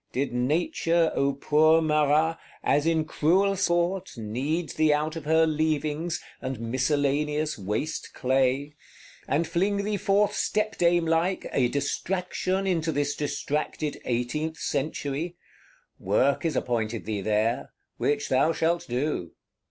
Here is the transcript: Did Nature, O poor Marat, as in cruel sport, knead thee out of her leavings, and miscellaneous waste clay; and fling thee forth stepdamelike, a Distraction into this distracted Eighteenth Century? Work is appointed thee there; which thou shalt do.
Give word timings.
Did 0.13 0.33
Nature, 0.33 1.11
O 1.13 1.33
poor 1.33 1.79
Marat, 1.79 2.39
as 2.63 2.87
in 2.87 3.05
cruel 3.05 3.55
sport, 3.55 4.17
knead 4.17 4.69
thee 4.69 4.91
out 4.91 5.15
of 5.15 5.25
her 5.25 5.45
leavings, 5.45 6.19
and 6.41 6.59
miscellaneous 6.59 7.55
waste 7.55 8.11
clay; 8.15 8.73
and 9.27 9.45
fling 9.45 9.83
thee 9.83 9.97
forth 9.97 10.33
stepdamelike, 10.33 11.47
a 11.53 11.67
Distraction 11.67 12.65
into 12.65 12.91
this 12.91 13.15
distracted 13.15 14.01
Eighteenth 14.05 14.57
Century? 14.57 15.35
Work 15.99 16.45
is 16.45 16.55
appointed 16.55 17.05
thee 17.05 17.21
there; 17.21 17.71
which 17.97 18.27
thou 18.29 18.53
shalt 18.53 18.87
do. 18.89 19.33